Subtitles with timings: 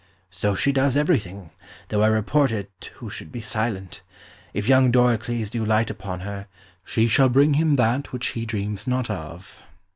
[0.31, 1.51] "So she does everything,
[1.89, 4.01] though I report it who should be silent.
[4.51, 6.47] If young Doricles do light upon her,
[6.83, 9.61] she shall bring him that which he dreams not of."